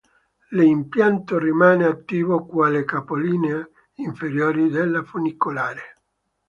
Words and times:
L'impianto 0.49 1.37
rimane 1.37 1.85
attivo 1.85 2.47
quale 2.47 2.83
capolinea 2.85 3.63
inferiore 3.97 4.67
della 4.67 5.03
funicolare. 5.03 6.01